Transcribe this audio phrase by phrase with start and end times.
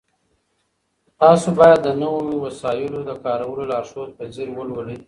[1.21, 4.97] تاسو باید د نويو وسایلو د کارولو لارښود په ځیر ولولئ.